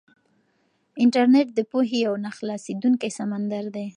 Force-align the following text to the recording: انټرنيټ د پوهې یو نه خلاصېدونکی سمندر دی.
انټرنيټ 1.03 1.47
د 1.55 1.59
پوهې 1.71 1.97
یو 2.05 2.13
نه 2.25 2.31
خلاصېدونکی 2.37 3.09
سمندر 3.17 3.65
دی. 3.75 3.87